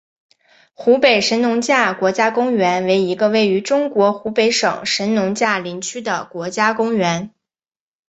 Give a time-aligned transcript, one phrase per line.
[0.73, 7.29] 湖北神农架国家公园为一个位于中国湖北省神农架林区的国家公园。